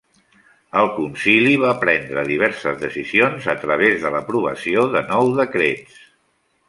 El 0.83 0.87
Concili 0.93 1.51
va 1.63 1.73
prendre 1.83 2.23
diverses 2.29 2.79
decisions 2.85 3.47
a 3.53 3.55
través 3.67 4.01
de 4.07 4.13
l'aprovació 4.17 4.87
de 4.97 5.05
nou 5.13 5.31
decrets. 5.43 6.01